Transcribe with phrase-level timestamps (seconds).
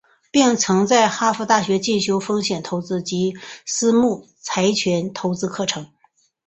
[0.31, 3.35] 并曾在哈佛大学进修风险投资及
[3.67, 5.91] 私募产权投资课程。